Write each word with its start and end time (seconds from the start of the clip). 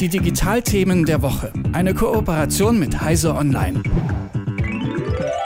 Die 0.00 0.08
Digitalthemen 0.08 1.06
der 1.06 1.22
Woche. 1.22 1.52
Eine 1.72 1.92
Kooperation 1.92 2.78
mit 2.78 3.00
Heise 3.00 3.34
Online. 3.34 3.82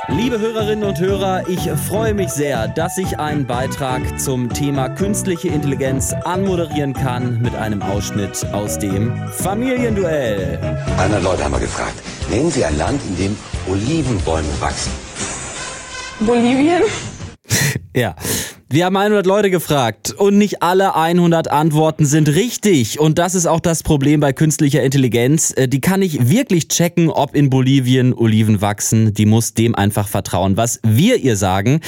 Liebe 0.09 0.39
Hörerinnen 0.39 0.84
und 0.84 1.00
Hörer, 1.00 1.49
ich 1.49 1.71
freue 1.89 2.13
mich 2.13 2.28
sehr, 2.28 2.68
dass 2.68 2.99
ich 2.99 3.18
einen 3.18 3.46
Beitrag 3.46 4.20
zum 4.20 4.50
Thema 4.50 4.91
künstliche 4.91 5.49
Intelligenz 5.49 6.12
anmoderieren 6.12 6.92
kann 6.92 7.41
mit 7.41 7.54
einem 7.54 7.80
Ausschnitt 7.80 8.45
aus 8.52 8.79
dem 8.79 9.17
Familienduell. 9.29 10.59
100 10.98 11.23
Leute 11.23 11.45
haben 11.45 11.53
wir 11.53 11.61
gefragt. 11.61 11.95
Nennen 12.30 12.50
Sie 12.50 12.62
ein 12.62 12.77
Land, 12.77 13.00
in 13.09 13.16
dem 13.16 13.37
Olivenbäume 13.66 14.61
wachsen. 14.61 14.93
Bolivien? 16.21 16.82
Ja. 17.96 18.14
Wir 18.73 18.86
haben 18.86 18.96
100 18.96 19.27
Leute 19.27 19.50
gefragt 19.50 20.14
und 20.16 20.39
nicht 20.39 20.62
alle 20.62 20.96
100 20.96 21.50
Antworten 21.50 22.07
sind 22.07 22.30
richtig. 22.30 22.98
Und 22.98 23.18
das 23.18 23.34
ist 23.34 23.45
auch 23.45 23.61
das 23.61 23.82
Problem 23.82 24.21
bei 24.21 24.32
künstlicher 24.32 24.82
Intelligenz. 24.82 25.53
Äh, 25.54 25.68
die 25.68 25.82
kann 25.82 26.00
nicht 26.00 26.30
wirklich 26.30 26.68
checken, 26.68 27.11
ob 27.11 27.35
in 27.35 27.50
Bolivien 27.50 28.14
Oliven 28.14 28.63
wachsen. 28.63 29.13
Die 29.13 29.27
muss 29.27 29.53
dem 29.53 29.75
einfach 29.75 30.08
vertrauen, 30.08 30.57
was 30.57 30.80
wir 30.82 31.18
ihr 31.18 31.36
sagen. 31.36 31.82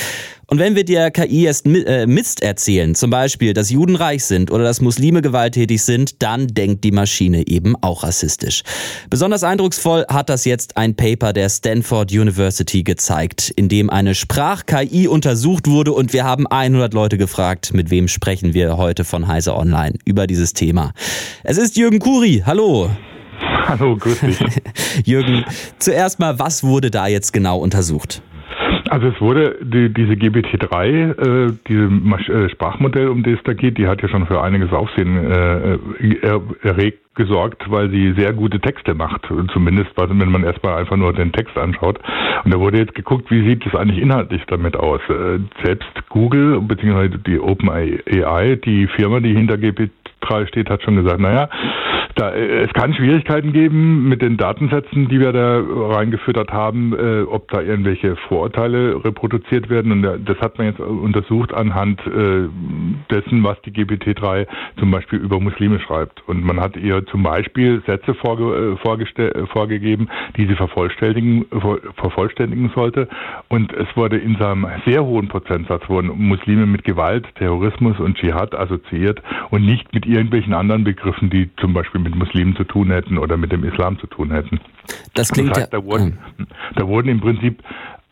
Und 0.54 0.60
wenn 0.60 0.76
wir 0.76 0.84
der 0.84 1.10
KI 1.10 1.46
erst 1.46 1.66
äh, 1.66 2.06
Mist 2.06 2.40
erzählen, 2.40 2.94
zum 2.94 3.10
Beispiel, 3.10 3.54
dass 3.54 3.70
Juden 3.70 3.96
reich 3.96 4.24
sind 4.24 4.52
oder 4.52 4.62
dass 4.62 4.80
Muslime 4.80 5.20
gewalttätig 5.20 5.82
sind, 5.82 6.22
dann 6.22 6.46
denkt 6.46 6.84
die 6.84 6.92
Maschine 6.92 7.48
eben 7.48 7.74
auch 7.80 8.04
rassistisch. 8.04 8.62
Besonders 9.10 9.42
eindrucksvoll 9.42 10.06
hat 10.08 10.28
das 10.28 10.44
jetzt 10.44 10.76
ein 10.76 10.94
Paper 10.94 11.32
der 11.32 11.48
Stanford 11.48 12.12
University 12.12 12.84
gezeigt, 12.84 13.50
in 13.56 13.68
dem 13.68 13.90
eine 13.90 14.14
Sprach-KI 14.14 15.08
untersucht 15.08 15.66
wurde 15.66 15.90
und 15.90 16.12
wir 16.12 16.22
haben 16.22 16.46
100 16.46 16.94
Leute 16.94 17.18
gefragt, 17.18 17.74
mit 17.74 17.90
wem 17.90 18.06
sprechen 18.06 18.54
wir 18.54 18.76
heute 18.76 19.02
von 19.02 19.26
Heise 19.26 19.56
Online 19.56 19.98
über 20.04 20.28
dieses 20.28 20.52
Thema. 20.52 20.92
Es 21.42 21.58
ist 21.58 21.76
Jürgen 21.76 21.98
Kuri. 21.98 22.44
Hallo. 22.46 22.90
Hallo, 23.66 23.96
grüß 23.96 24.20
dich. 24.20 24.38
Jürgen, 25.04 25.44
zuerst 25.80 26.20
mal, 26.20 26.38
was 26.38 26.62
wurde 26.62 26.92
da 26.92 27.08
jetzt 27.08 27.32
genau 27.32 27.58
untersucht? 27.58 28.22
Also 28.94 29.08
es 29.08 29.20
wurde 29.20 29.56
die, 29.60 29.92
diese 29.92 30.12
GBT3, 30.12 30.78
äh, 30.86 31.52
diese 31.66 31.88
Masch 31.88 32.28
äh, 32.28 32.48
Sprachmodell, 32.48 33.08
um 33.08 33.24
das 33.24 33.34
es 33.34 33.42
da 33.42 33.52
geht, 33.52 33.76
die 33.76 33.88
hat 33.88 34.00
ja 34.02 34.08
schon 34.08 34.24
für 34.28 34.40
einiges 34.40 34.72
Aufsehen 34.72 35.16
äh, 35.32 35.78
er, 36.22 36.40
erregt 36.62 37.00
gesorgt, 37.16 37.68
weil 37.68 37.90
sie 37.90 38.12
sehr 38.12 38.32
gute 38.32 38.60
Texte 38.60 38.94
macht. 38.94 39.22
Zumindest 39.52 39.90
wenn 39.96 40.30
man 40.30 40.44
erstmal 40.44 40.78
einfach 40.78 40.96
nur 40.96 41.12
den 41.12 41.32
Text 41.32 41.58
anschaut. 41.58 41.98
Und 42.44 42.54
da 42.54 42.60
wurde 42.60 42.78
jetzt 42.78 42.94
geguckt, 42.94 43.32
wie 43.32 43.44
sieht 43.48 43.66
es 43.66 43.74
eigentlich 43.74 43.98
inhaltlich 43.98 44.42
damit 44.46 44.76
aus. 44.76 45.00
Äh, 45.08 45.40
selbst 45.64 45.90
Google 46.08 46.60
bzw. 46.60 47.18
die 47.18 47.40
OpenAI, 47.40 48.60
die 48.64 48.86
Firma, 48.94 49.18
die 49.18 49.34
hinter 49.34 49.56
GPT-3 49.56 50.46
steht, 50.46 50.70
hat 50.70 50.84
schon 50.84 50.94
gesagt, 50.94 51.18
naja, 51.18 51.48
da, 52.14 52.30
äh, 52.30 52.64
es 52.64 52.72
kann 52.72 52.94
Schwierigkeiten 52.94 53.52
geben 53.52 54.08
mit 54.08 54.22
den 54.22 54.36
Datensätzen, 54.36 55.08
die 55.08 55.20
wir 55.20 55.32
da 55.32 55.62
reingefüttert 55.94 56.52
haben, 56.52 56.92
äh, 56.92 57.22
ob 57.22 57.48
da 57.48 57.60
irgendwelche 57.60 58.16
Vorurteile 58.28 59.04
reproduziert 59.04 59.68
werden. 59.68 59.92
Und 59.92 60.02
das 60.02 60.38
hat 60.38 60.58
man 60.58 60.68
jetzt 60.68 60.80
untersucht 60.80 61.52
anhand 61.52 62.00
äh, 62.06 62.48
dessen, 63.10 63.42
was 63.42 63.60
die 63.62 63.72
GPT-3 63.72 64.46
zum 64.78 64.90
Beispiel 64.90 65.18
über 65.18 65.40
Muslime 65.40 65.80
schreibt. 65.80 66.22
Und 66.28 66.44
man 66.44 66.60
hat 66.60 66.76
ihr 66.76 67.04
zum 67.06 67.22
Beispiel 67.22 67.82
Sätze 67.86 68.14
vorge 68.14 68.76
äh, 68.76 69.46
vorgegeben, 69.46 70.08
die 70.36 70.46
sie 70.46 70.54
vervollständigen, 70.54 71.46
vervollständigen 71.96 72.70
sollte. 72.74 73.08
Und 73.48 73.72
es 73.72 73.88
wurde 73.96 74.18
in 74.18 74.36
seinem 74.36 74.66
sehr 74.86 75.04
hohen 75.04 75.28
Prozentsatz 75.28 75.88
wurden 75.88 76.10
Muslime 76.16 76.66
mit 76.66 76.84
Gewalt, 76.84 77.26
Terrorismus 77.36 77.98
und 77.98 78.16
Dschihad 78.16 78.54
assoziiert 78.54 79.20
und 79.50 79.64
nicht 79.64 79.92
mit 79.92 80.06
irgendwelchen 80.06 80.54
anderen 80.54 80.84
Begriffen, 80.84 81.30
die 81.30 81.50
zum 81.56 81.74
Beispiel 81.74 82.03
mit 82.04 82.14
Muslimen 82.14 82.54
zu 82.56 82.64
tun 82.64 82.90
hätten 82.90 83.18
oder 83.18 83.36
mit 83.36 83.50
dem 83.50 83.64
Islam 83.64 83.98
zu 83.98 84.06
tun 84.06 84.30
hätten. 84.30 84.60
Das 85.14 85.32
klingt 85.32 85.50
das 85.50 85.62
heißt, 85.64 85.72
ja. 85.72 85.80
Da 85.80 85.84
wurden, 85.84 86.18
da 86.76 86.86
wurden 86.86 87.08
im 87.08 87.20
Prinzip 87.20 87.62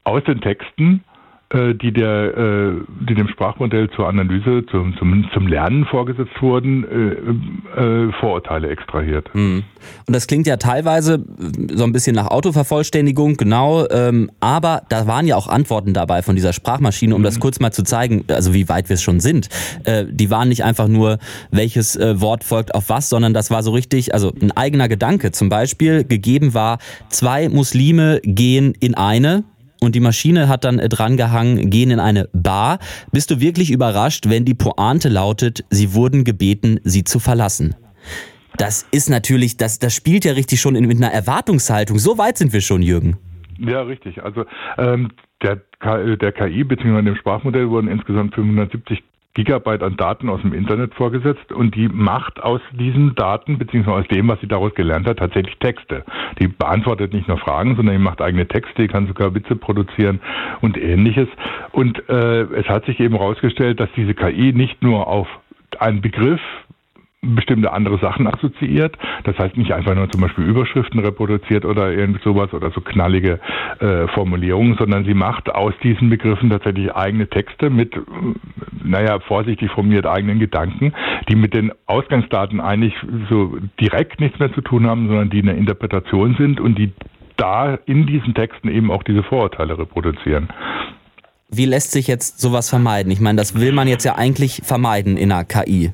aus 0.05 0.25
den 0.25 0.41
Texten 0.41 1.05
die, 1.53 1.93
der, 1.93 2.37
äh, 2.37 2.73
die 3.09 3.15
dem 3.15 3.29
Sprachmodell 3.29 3.91
zur 3.91 4.09
Analyse, 4.09 4.65
zum, 4.71 4.97
zum, 4.97 5.29
zum 5.35 5.47
Lernen 5.47 5.85
vorgesetzt 5.85 6.41
wurden, 6.41 6.85
äh, 6.85 7.81
äh, 7.81 8.13
Vorurteile 8.21 8.71
extrahiert. 8.71 9.29
Mhm. 9.35 9.63
Und 10.07 10.17
das 10.17 10.27
klingt 10.27 10.47
ja 10.47 10.57
teilweise 10.57 11.25
so 11.73 11.85
ein 11.85 11.93
bisschen 11.93 12.17
nach 12.17 12.29
Autovervollständigung, 12.29 13.37
genau, 13.37 13.87
ähm, 13.91 14.31
aber 14.41 14.83
da 14.89 15.07
waren 15.07 15.27
ja 15.27 15.37
auch 15.37 15.49
Antworten 15.49 15.93
dabei 15.93 16.23
von 16.23 16.37
dieser 16.37 16.53
Sprachmaschine, 16.53 17.15
um 17.15 17.21
mhm. 17.21 17.25
das 17.25 17.39
kurz 17.39 17.61
mal 17.61 17.73
zu 17.73 17.83
zeigen, 17.83 18.25
also 18.29 18.55
wie 18.55 18.69
weit 18.69 18.89
wir 18.89 18.95
es 18.95 19.03
schon 19.03 19.21
sind. 19.21 19.49
Äh, 19.85 20.07
die 20.11 20.31
waren 20.31 20.49
nicht 20.49 20.65
einfach 20.65 20.89
nur, 20.89 21.19
welches 21.51 21.97
äh, 21.97 22.21
Wort 22.21 22.45
folgt 22.45 22.75
auf 22.75 22.89
was, 22.89 23.09
sondern 23.09 23.35
das 23.35 23.51
war 23.51 23.63
so 23.63 23.73
richtig, 23.73 24.15
also 24.15 24.33
ein 24.41 24.53
eigener 24.53 24.89
Gedanke. 24.89 25.33
Zum 25.33 25.49
Beispiel 25.49 26.05
gegeben 26.05 26.55
war, 26.55 26.79
zwei 27.11 27.49
Muslime 27.49 28.21
gehen 28.25 28.75
in 28.81 28.95
eine, 28.95 29.45
und 29.83 29.95
die 29.95 30.01
Maschine 30.01 30.49
hat 30.49 30.65
dann 30.65 30.79
äh, 30.79 30.89
drangehangen, 30.89 31.71
gehen 31.71 31.91
in 31.91 32.01
eine 32.01 32.29
Bar. 32.33 32.79
Bist 33.11 33.31
du 33.31 33.41
wirklich 33.41 33.71
überrascht, 33.71 34.29
wenn 34.29 34.45
die 34.45 34.55
Pointe 34.55 35.09
lautet, 35.09 35.65
sie 35.71 35.95
wurden 35.95 36.25
gebeten, 36.25 36.81
sie 36.85 37.05
zu 37.05 37.19
verlassen? 37.19 37.75
Das 38.57 38.87
ist 38.91 39.09
natürlich, 39.09 39.57
das, 39.57 39.79
das 39.79 39.95
spielt 39.95 40.25
ja 40.25 40.33
richtig 40.33 40.61
schon 40.61 40.77
in, 40.77 40.87
mit 40.87 40.99
einer 40.99 41.13
Erwartungshaltung. 41.13 41.99
So 41.99 42.19
weit 42.19 42.39
sind 42.39 42.53
wir 42.53 42.61
schon, 42.61 42.83
Jürgen. 42.83 43.17
Ja, 43.59 43.83
richtig. 43.83 44.23
Also 44.23 44.45
ähm, 44.79 45.11
der, 45.43 45.61
der 46.17 46.33
KI 46.33 46.65
bzw. 46.65 47.03
dem 47.03 47.17
Sprachmodell 47.17 47.69
wurden 47.69 47.89
insgesamt 47.89 48.35
570 48.35 49.03
Gigabyte 49.35 49.83
an 49.83 49.97
Daten 49.97 50.29
aus 50.29 50.43
dem 50.43 50.53
Internet 50.53 50.95
vorgesetzt 50.95 51.53
und 51.53 51.75
die 51.75 51.89
macht 51.89 52.43
aus 52.43 52.61
diesen 52.73 53.15
Daten 53.15 53.59
beziehungsweise 53.59 54.01
aus 54.01 54.09
dem, 54.09 54.29
was 54.29 54.41
sie 54.41 54.47
daraus 54.47 54.75
gelernt 54.75 55.07
hat, 55.07 55.19
tatsächlich 55.19 55.57
Texte. 55.59 56.05
Die 56.39 56.49
beantwortet 56.49 57.15
nicht 57.15 57.29
nur 57.29 57.39
Fragen, 57.39 57.75
sondern 57.77 57.97
die 57.97 58.03
macht 58.03 58.21
eigene 58.21 58.47
Texte, 58.47 58.83
die 58.83 58.89
kann 58.89 59.07
sogar 59.07 59.35
Witze 59.35 59.57
produzieren 59.57 60.21
und 60.61 60.77
ähnliches. 60.77 61.29
Und 61.73 62.07
äh, 62.11 62.43
es 62.43 62.69
hat 62.69 62.85
sich 62.85 63.01
eben 63.01 63.17
herausgestellt, 63.17 63.81
dass 63.81 63.89
diese 63.97 64.15
KI 64.15 64.53
nicht 64.53 64.83
nur 64.83 65.07
auf 65.07 65.29
einen 65.79 66.03
Begriff 66.03 66.41
bestimmte 67.23 67.73
andere 67.73 67.99
Sachen 67.99 68.27
assoziiert. 68.27 68.97
Das 69.25 69.39
heißt 69.39 69.57
nicht 69.57 69.73
einfach 69.73 69.95
nur 69.95 70.11
zum 70.11 70.21
Beispiel 70.21 70.45
Überschriften 70.45 70.99
reproduziert 71.01 71.65
oder 71.65 71.93
irgend 71.93 72.21
sowas 72.23 72.53
oder 72.53 72.73
so 72.73 72.81
knallige 72.81 73.39
äh, 73.79 74.09
Formulierungen, 74.09 74.77
sondern 74.77 75.05
sie 75.05 75.15
macht 75.15 75.49
aus 75.49 75.73
diesen 75.83 76.11
Begriffen 76.11 76.51
tatsächlich 76.51 76.93
eigene 76.95 77.29
Texte 77.29 77.71
mit, 77.71 77.95
naja, 78.83 79.21
vorsichtig 79.21 79.71
formuliert 79.71 80.07
eigenen 80.07 80.41
Gedanken, 80.41 80.93
die 81.29 81.37
mit 81.37 81.55
den 81.55 81.73
Ausgangsdaten 81.87 82.61
eigentlich 82.61 82.95
so 83.31 83.57
direkt 83.81 84.21
nichts 84.21 84.41
mehr 84.41 84.53
zu 84.53 84.61
tun 84.61 84.89
haben, 84.89 85.07
sondern 85.07 85.31
die 85.31 85.43
eine 85.43 85.53
Interpretation 85.53 86.35
sind 86.37 86.61
und 86.61 86.77
die 86.77 86.93
da 87.37 87.79
in 87.87 88.07
diesen 88.07 88.35
Texten 88.35 88.69
eben 88.69 88.91
auch 88.91 89.05
diese 89.05 89.23
Vorurteile 89.23 89.79
reproduzieren. 89.79 90.49
Wie 91.49 91.67
lässt 91.67 91.93
sich 91.93 92.09
jetzt 92.09 92.41
sowas 92.41 92.69
vermeiden? 92.69 93.13
Ich 93.13 93.21
meine, 93.21 93.37
das 93.37 93.61
will 93.61 93.73
man 93.73 93.87
jetzt 93.87 94.05
ja 94.05 94.17
eigentlich 94.17 94.63
vermeiden 94.65 95.17
in 95.17 95.31
einer 95.31 95.45
KI. 95.45 95.93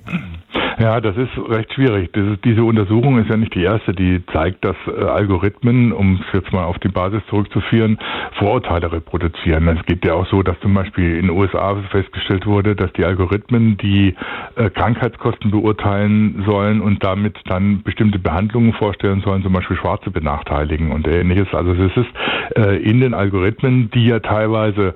Ja, 0.78 1.00
das 1.00 1.16
ist 1.16 1.30
recht 1.48 1.72
schwierig. 1.74 2.14
Ist, 2.14 2.44
diese 2.44 2.62
Untersuchung 2.62 3.18
ist 3.18 3.28
ja 3.28 3.36
nicht 3.36 3.52
die 3.56 3.64
erste, 3.64 3.92
die 3.92 4.24
zeigt, 4.32 4.64
dass 4.64 4.76
äh, 4.86 5.02
Algorithmen, 5.02 5.92
um 5.92 6.20
es 6.22 6.32
jetzt 6.32 6.52
mal 6.52 6.64
auf 6.64 6.78
die 6.78 6.88
Basis 6.88 7.20
zurückzuführen, 7.28 7.98
Vorurteile 8.38 8.92
reproduzieren. 8.92 9.66
Es 9.66 9.84
geht 9.86 10.04
ja 10.04 10.14
auch 10.14 10.26
so, 10.28 10.44
dass 10.44 10.58
zum 10.60 10.74
Beispiel 10.74 11.16
in 11.16 11.26
den 11.26 11.30
USA 11.30 11.74
festgestellt 11.90 12.46
wurde, 12.46 12.76
dass 12.76 12.92
die 12.92 13.04
Algorithmen 13.04 13.76
die 13.78 14.14
äh, 14.54 14.70
Krankheitskosten 14.70 15.50
beurteilen 15.50 16.44
sollen 16.46 16.80
und 16.80 17.02
damit 17.02 17.36
dann 17.46 17.82
bestimmte 17.82 18.20
Behandlungen 18.20 18.72
vorstellen 18.72 19.20
sollen, 19.22 19.42
zum 19.42 19.54
Beispiel 19.54 19.76
Schwarze 19.76 20.12
benachteiligen 20.12 20.92
und 20.92 21.08
ähnliches. 21.08 21.52
Also 21.54 21.72
es 21.72 21.96
ist 21.96 22.10
äh, 22.56 22.76
in 22.76 23.00
den 23.00 23.14
Algorithmen, 23.14 23.90
die 23.90 24.06
ja 24.06 24.20
teilweise 24.20 24.94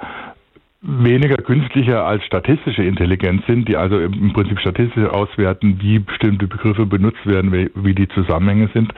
weniger 0.83 1.37
künstlicher 1.37 2.05
als 2.05 2.25
statistische 2.25 2.83
Intelligenz 2.83 3.47
sind, 3.47 3.69
die 3.69 3.77
also 3.77 4.01
im 4.01 4.33
Prinzip 4.33 4.59
statistisch 4.59 5.09
auswerten, 5.09 5.79
wie 5.81 6.01
bestimmte 6.01 6.49
Begriffe 6.49 6.87
benutzt 6.87 7.25
werden, 7.25 7.53
wie, 7.53 7.95
die 7.95 8.09
Zusammenhänge 8.09 8.69
sind, 8.75 8.93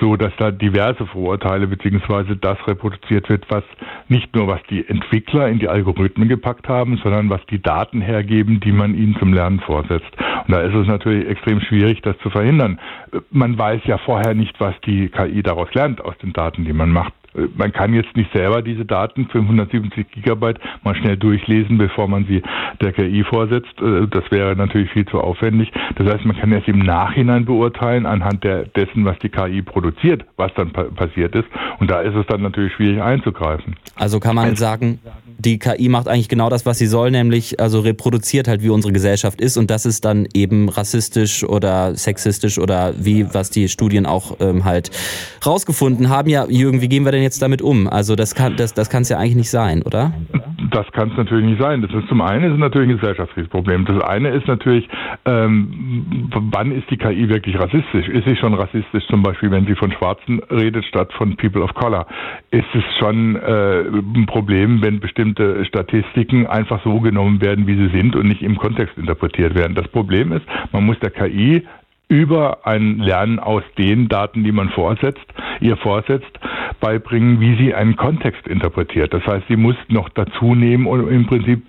so 0.00 0.16
dass 0.16 0.32
da 0.38 0.50
diverse 0.50 1.06
Vorurteile 1.06 1.66
beziehungsweise 1.66 2.36
das 2.36 2.56
reproduziert 2.66 3.28
wird, 3.28 3.44
was 3.50 3.64
nicht 4.08 4.34
nur 4.34 4.48
was 4.48 4.62
die 4.70 4.88
Entwickler 4.88 5.48
in 5.48 5.58
die 5.58 5.68
Algorithmen 5.68 6.28
gepackt 6.28 6.68
haben, 6.68 6.96
sondern 7.02 7.28
was 7.28 7.44
die 7.46 7.60
Daten 7.60 8.00
hergeben, 8.00 8.60
die 8.60 8.72
man 8.72 8.94
ihnen 8.94 9.16
zum 9.18 9.34
Lernen 9.34 9.60
vorsetzt. 9.60 10.10
Und 10.46 10.54
da 10.54 10.60
ist 10.60 10.74
es 10.74 10.86
natürlich 10.86 11.28
extrem 11.28 11.60
schwierig, 11.60 12.00
das 12.00 12.16
zu 12.18 12.30
verhindern. 12.30 12.78
Man 13.30 13.58
weiß 13.58 13.82
ja 13.84 13.98
vorher 13.98 14.32
nicht, 14.32 14.58
was 14.58 14.74
die 14.86 15.08
KI 15.08 15.42
daraus 15.42 15.72
lernt 15.74 16.02
aus 16.02 16.16
den 16.18 16.32
Daten, 16.32 16.64
die 16.64 16.72
man 16.72 16.90
macht 16.90 17.12
man 17.56 17.72
kann 17.72 17.94
jetzt 17.94 18.16
nicht 18.16 18.32
selber 18.32 18.62
diese 18.62 18.84
Daten 18.84 19.28
570 19.28 20.10
Gigabyte 20.10 20.58
mal 20.82 20.94
schnell 20.94 21.16
durchlesen, 21.16 21.78
bevor 21.78 22.08
man 22.08 22.26
sie 22.26 22.42
der 22.80 22.92
KI 22.92 23.24
vorsetzt. 23.24 23.80
Äh, 23.80 24.06
das 24.08 24.30
wäre 24.30 24.56
natürlich 24.56 24.90
viel 24.90 25.06
zu 25.06 25.20
aufwendig. 25.20 25.72
Das 25.96 26.12
heißt, 26.12 26.24
man 26.24 26.36
kann 26.36 26.52
erst 26.52 26.68
im 26.68 26.80
Nachhinein 26.80 27.44
beurteilen, 27.44 28.06
anhand 28.06 28.44
der, 28.44 28.64
dessen, 28.64 29.04
was 29.04 29.18
die 29.18 29.28
KI 29.28 29.62
produziert, 29.62 30.24
was 30.36 30.52
dann 30.54 30.72
pa 30.72 30.84
passiert 30.84 31.34
ist. 31.34 31.48
Und 31.78 31.90
da 31.90 32.00
ist 32.00 32.14
es 32.14 32.26
dann 32.26 32.42
natürlich 32.42 32.72
schwierig 32.74 33.02
einzugreifen. 33.02 33.76
Also 33.96 34.20
kann 34.20 34.34
man 34.34 34.56
sagen, 34.56 34.98
die 35.38 35.58
KI 35.58 35.88
macht 35.88 36.08
eigentlich 36.08 36.28
genau 36.28 36.48
das, 36.48 36.66
was 36.66 36.78
sie 36.78 36.86
soll, 36.86 37.10
nämlich 37.10 37.60
also 37.60 37.80
reproduziert 37.80 38.48
halt, 38.48 38.62
wie 38.62 38.70
unsere 38.70 38.92
Gesellschaft 38.92 39.40
ist 39.40 39.56
und 39.56 39.70
das 39.70 39.86
ist 39.86 40.04
dann 40.04 40.26
eben 40.34 40.68
rassistisch 40.68 41.44
oder 41.44 41.94
sexistisch 41.94 42.58
oder 42.58 42.94
wie, 42.98 43.32
was 43.34 43.50
die 43.50 43.68
Studien 43.68 44.06
auch 44.06 44.36
ähm, 44.40 44.64
halt 44.64 44.90
rausgefunden 45.44 46.08
haben. 46.08 46.28
Ja, 46.28 46.46
Jürgen, 46.48 46.80
wie 46.80 46.88
gehen 46.88 47.04
wir 47.04 47.12
denn 47.12 47.22
jetzt 47.22 47.42
damit 47.42 47.62
um? 47.62 47.88
Also 47.88 48.16
das 48.16 48.34
kann 48.34 48.56
das, 48.56 48.74
das 48.74 48.88
kann 48.88 49.02
es 49.02 49.08
ja 49.08 49.18
eigentlich 49.18 49.36
nicht 49.36 49.50
sein, 49.50 49.82
oder? 49.82 50.12
Das 50.76 50.92
kann 50.92 51.10
es 51.10 51.16
natürlich 51.16 51.46
nicht 51.46 51.62
sein. 51.62 51.80
Das 51.80 51.90
ist 51.90 52.06
zum 52.06 52.20
einen 52.20 52.52
ist 52.52 52.58
natürlich 52.58 52.90
ein 52.90 52.98
gesellschaftliches 52.98 53.48
Problem. 53.48 53.86
Das 53.86 53.98
eine 54.02 54.28
ist 54.28 54.46
natürlich, 54.46 54.86
ähm, 55.24 56.28
wann 56.52 56.70
ist 56.70 56.90
die 56.90 56.98
KI 56.98 57.30
wirklich 57.30 57.58
rassistisch? 57.58 58.08
Ist 58.08 58.28
sie 58.28 58.36
schon 58.36 58.52
rassistisch, 58.52 59.06
zum 59.06 59.22
Beispiel, 59.22 59.50
wenn 59.50 59.64
sie 59.64 59.74
von 59.74 59.90
Schwarzen 59.92 60.38
redet 60.50 60.84
statt 60.84 61.10
von 61.14 61.34
People 61.38 61.62
of 61.62 61.72
Color? 61.72 62.06
Ist 62.50 62.66
es 62.74 62.84
schon 62.98 63.36
äh, 63.36 63.84
ein 63.88 64.26
Problem, 64.26 64.82
wenn 64.82 65.00
bestimmte 65.00 65.64
Statistiken 65.64 66.46
einfach 66.46 66.84
so 66.84 67.00
genommen 67.00 67.40
werden, 67.40 67.66
wie 67.66 67.76
sie 67.76 67.88
sind 67.96 68.14
und 68.14 68.28
nicht 68.28 68.42
im 68.42 68.58
Kontext 68.58 68.98
interpretiert 68.98 69.54
werden? 69.54 69.74
Das 69.74 69.88
Problem 69.88 70.30
ist, 70.32 70.44
man 70.72 70.84
muss 70.84 70.98
der 70.98 71.10
KI 71.10 71.62
über 72.08 72.66
ein 72.66 72.98
Lernen 72.98 73.38
aus 73.38 73.62
den 73.78 74.08
Daten, 74.08 74.44
die 74.44 74.52
man 74.52 74.68
vorsetzt, 74.70 75.26
ihr 75.60 75.76
vorsetzt, 75.76 76.38
beibringen, 76.80 77.40
wie 77.40 77.56
sie 77.56 77.74
einen 77.74 77.96
Kontext 77.96 78.46
interpretiert. 78.46 79.12
Das 79.12 79.26
heißt, 79.26 79.46
sie 79.48 79.56
muss 79.56 79.76
noch 79.88 80.08
dazu 80.10 80.54
nehmen 80.54 80.86
und 80.86 81.08
im 81.08 81.26
Prinzip 81.26 81.66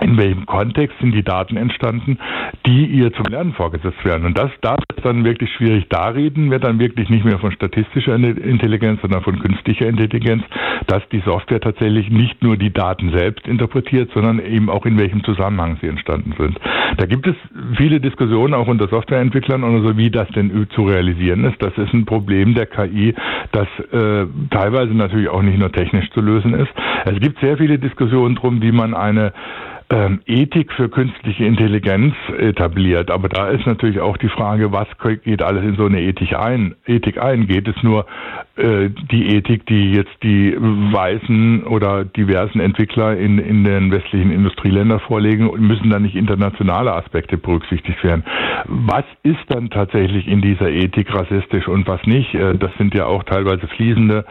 in 0.00 0.16
welchem 0.16 0.46
Kontext 0.46 0.98
sind 1.00 1.12
die 1.12 1.22
Daten 1.22 1.56
entstanden, 1.56 2.18
die 2.66 2.86
ihr 2.86 3.12
zum 3.12 3.26
Lernen 3.26 3.52
vorgesetzt 3.52 4.04
werden. 4.04 4.24
Und 4.24 4.38
das, 4.38 4.50
da 4.60 4.74
ist 4.74 5.04
dann 5.04 5.24
wirklich 5.24 5.50
schwierig. 5.52 5.86
Da 5.88 6.08
reden 6.08 6.50
wir 6.50 6.58
dann 6.58 6.78
wirklich 6.78 7.08
nicht 7.08 7.24
mehr 7.24 7.38
von 7.38 7.52
statistischer 7.52 8.14
Intelligenz, 8.14 9.00
sondern 9.00 9.22
von 9.22 9.38
künstlicher 9.38 9.86
Intelligenz, 9.86 10.42
dass 10.86 11.06
die 11.10 11.20
Software 11.20 11.60
tatsächlich 11.60 12.10
nicht 12.10 12.42
nur 12.42 12.56
die 12.56 12.72
Daten 12.72 13.10
selbst 13.10 13.46
interpretiert, 13.46 14.10
sondern 14.14 14.38
eben 14.38 14.70
auch 14.70 14.86
in 14.86 14.98
welchem 14.98 15.22
Zusammenhang 15.24 15.78
sie 15.80 15.88
entstanden 15.88 16.34
sind. 16.38 16.58
Da 16.96 17.06
gibt 17.06 17.26
es 17.26 17.36
viele 17.76 18.00
Diskussionen 18.00 18.54
auch 18.54 18.66
unter 18.66 18.88
Softwareentwicklern 18.88 19.62
und 19.64 19.86
so, 19.86 19.96
wie 19.96 20.10
das 20.10 20.28
denn 20.28 20.66
zu 20.74 20.84
realisieren 20.84 21.44
ist. 21.44 21.62
Das 21.62 21.76
ist 21.76 21.92
ein 21.92 22.04
Problem 22.04 22.54
der 22.54 22.66
KI, 22.66 23.14
das 23.52 23.68
äh, 23.92 24.26
teilweise 24.50 24.94
natürlich 24.94 25.28
auch 25.28 25.42
nicht 25.42 25.58
nur 25.58 25.72
technisch 25.72 26.10
zu 26.10 26.20
lösen 26.20 26.54
ist. 26.54 26.70
Es 27.04 27.18
gibt 27.20 27.40
sehr 27.40 27.56
viele 27.56 27.78
Diskussionen 27.78 28.34
drum, 28.34 28.62
wie 28.62 28.72
man 28.72 28.94
eine 28.94 29.32
ähm, 29.90 30.20
Ethik 30.26 30.72
für 30.72 30.88
künstliche 30.88 31.44
Intelligenz 31.44 32.14
etabliert. 32.38 33.10
Aber 33.10 33.28
da 33.28 33.48
ist 33.48 33.66
natürlich 33.66 34.00
auch 34.00 34.16
die 34.16 34.28
Frage, 34.28 34.70
was 34.72 34.86
geht 35.24 35.42
alles 35.42 35.64
in 35.64 35.76
so 35.76 35.86
eine 35.86 36.00
Ethik 36.00 36.32
ein? 36.34 36.76
Ethik 36.86 37.20
ein? 37.20 37.48
Geht 37.48 37.66
es 37.66 37.74
nur 37.82 38.06
äh, 38.56 38.88
die 39.10 39.34
Ethik, 39.34 39.66
die 39.66 39.92
jetzt 39.92 40.16
die 40.22 40.56
weißen 40.56 41.64
oder 41.64 42.04
diversen 42.04 42.60
Entwickler 42.60 43.16
in, 43.16 43.38
in 43.38 43.64
den 43.64 43.90
westlichen 43.90 44.30
Industrieländern 44.30 45.00
vorlegen 45.00 45.48
und 45.48 45.60
müssen 45.60 45.90
dann 45.90 46.02
nicht 46.02 46.14
internationale 46.14 46.92
Aspekte 46.94 47.36
berücksichtigt 47.36 48.02
werden? 48.04 48.22
Was 48.66 49.04
ist 49.24 49.44
dann 49.48 49.70
tatsächlich 49.70 50.28
in 50.28 50.40
dieser 50.40 50.70
Ethik 50.70 51.12
rassistisch 51.12 51.66
und 51.66 51.88
was 51.88 52.04
nicht? 52.06 52.32
Äh, 52.34 52.56
das 52.56 52.70
sind 52.78 52.94
ja 52.94 53.06
auch 53.06 53.24
teilweise 53.24 53.66
fließende 53.66 54.24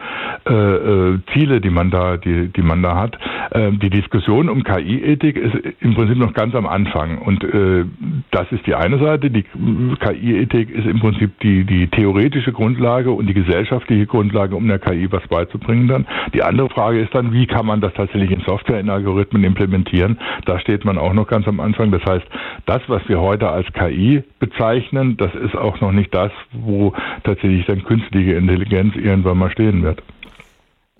äh, 0.48 0.52
äh 0.54 1.18
Ziele, 1.34 1.60
die 1.60 1.70
man 1.70 1.90
da, 1.90 2.16
die, 2.16 2.48
die 2.48 2.62
man 2.62 2.82
da 2.82 2.96
hat. 2.96 3.18
Äh, 3.50 3.72
die 3.72 3.90
Diskussion 3.90 4.48
um 4.48 4.64
KI-Ethik 4.64 5.36
ist 5.36 5.49
im 5.80 5.94
Prinzip 5.94 6.16
noch 6.16 6.32
ganz 6.32 6.54
am 6.54 6.66
Anfang. 6.66 7.18
Und 7.18 7.42
äh, 7.44 7.84
das 8.30 8.50
ist 8.52 8.66
die 8.66 8.74
eine 8.74 8.98
Seite. 8.98 9.30
Die 9.30 9.42
KI-Ethik 9.42 10.70
ist 10.70 10.86
im 10.86 11.00
Prinzip 11.00 11.38
die, 11.40 11.64
die 11.64 11.88
theoretische 11.88 12.52
Grundlage 12.52 13.10
und 13.12 13.26
die 13.26 13.34
gesellschaftliche 13.34 14.06
Grundlage, 14.06 14.56
um 14.56 14.66
der 14.68 14.78
KI 14.78 15.10
was 15.10 15.26
beizubringen 15.28 15.88
dann. 15.88 16.06
Die 16.34 16.42
andere 16.42 16.68
Frage 16.68 17.00
ist 17.00 17.14
dann, 17.14 17.32
wie 17.32 17.46
kann 17.46 17.66
man 17.66 17.80
das 17.80 17.92
tatsächlich 17.94 18.30
in 18.30 18.40
Software, 18.40 18.80
in 18.80 18.90
Algorithmen 18.90 19.44
implementieren? 19.44 20.18
Da 20.44 20.58
steht 20.58 20.84
man 20.84 20.98
auch 20.98 21.12
noch 21.12 21.26
ganz 21.26 21.46
am 21.48 21.60
Anfang. 21.60 21.90
Das 21.90 22.04
heißt, 22.04 22.26
das, 22.66 22.82
was 22.88 23.08
wir 23.08 23.20
heute 23.20 23.48
als 23.48 23.66
KI 23.72 24.22
bezeichnen, 24.38 25.16
das 25.16 25.34
ist 25.34 25.56
auch 25.56 25.80
noch 25.80 25.92
nicht 25.92 26.14
das, 26.14 26.32
wo 26.52 26.92
tatsächlich 27.24 27.66
dann 27.66 27.84
künstliche 27.84 28.32
Intelligenz 28.32 28.94
irgendwann 28.96 29.38
mal 29.38 29.50
stehen 29.50 29.82
wird 29.82 30.02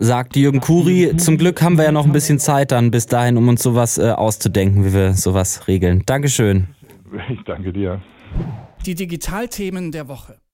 sagt 0.00 0.34
Jürgen 0.34 0.60
Kuri. 0.60 1.16
Zum 1.16 1.38
Glück 1.38 1.62
haben 1.62 1.76
wir 1.76 1.84
ja 1.84 1.92
noch 1.92 2.06
ein 2.06 2.12
bisschen 2.12 2.40
Zeit 2.40 2.72
dann 2.72 2.90
bis 2.90 3.06
dahin, 3.06 3.36
um 3.36 3.46
uns 3.48 3.62
sowas 3.62 3.98
äh, 3.98 4.10
auszudenken, 4.10 4.84
wie 4.84 4.92
wir 4.92 5.12
sowas 5.12 5.68
regeln. 5.68 6.02
Dankeschön. 6.06 6.66
Ich 7.28 7.42
danke 7.44 7.72
dir. 7.72 8.00
Die 8.86 8.94
Digitalthemen 8.94 9.92
der 9.92 10.08
Woche. 10.08 10.39